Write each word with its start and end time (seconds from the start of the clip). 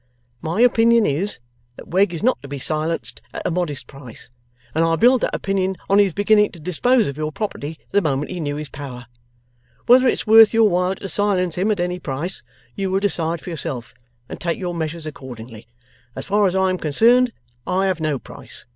My 0.41 0.61
opinion 0.61 1.05
is, 1.05 1.37
that 1.75 1.89
Wegg 1.89 2.11
is 2.11 2.23
not 2.23 2.41
to 2.41 2.47
be 2.47 2.57
silenced 2.57 3.21
at 3.35 3.45
a 3.45 3.51
modest 3.51 3.85
price, 3.85 4.31
and 4.73 4.83
I 4.83 4.95
build 4.95 5.21
that 5.21 5.35
opinion 5.35 5.75
on 5.91 5.99
his 5.99 6.11
beginning 6.11 6.51
to 6.53 6.59
dispose 6.59 7.07
of 7.07 7.17
your 7.17 7.31
property 7.31 7.77
the 7.91 8.01
moment 8.01 8.31
he 8.31 8.39
knew 8.39 8.55
his 8.55 8.67
power. 8.67 9.05
Whether 9.85 10.07
it's 10.07 10.25
worth 10.25 10.55
your 10.55 10.67
while 10.67 10.95
to 10.95 11.07
silence 11.07 11.55
him 11.55 11.69
at 11.69 11.79
any 11.79 11.99
price, 11.99 12.41
you 12.73 12.89
will 12.89 12.99
decide 12.99 13.41
for 13.41 13.51
yourself, 13.51 13.93
and 14.27 14.41
take 14.41 14.57
your 14.57 14.73
measures 14.73 15.05
accordingly. 15.05 15.67
As 16.15 16.25
far 16.25 16.47
as 16.47 16.55
I 16.55 16.71
am 16.71 16.79
concerned, 16.79 17.31
I 17.67 17.85
have 17.85 17.99
no 18.01 18.17
price. 18.17 18.65